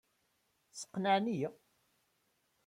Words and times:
Sqenɛen-iyi. 0.81 1.47